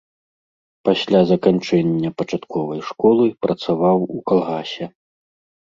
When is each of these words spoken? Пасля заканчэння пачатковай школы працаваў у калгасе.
Пасля 0.87 1.19
заканчэння 1.31 2.09
пачатковай 2.21 2.81
школы 2.89 3.29
працаваў 3.47 3.97
у 4.19 4.25
калгасе. 4.33 4.85